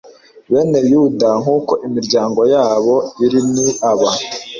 bene 0.51 0.79
yuda 0.91 1.29
nk 1.41 1.47
uko 1.57 1.73
imiryango 1.87 2.41
yabo 2.53 2.95
iri 3.25 3.39
ni 3.53 3.67
aba 3.91 4.09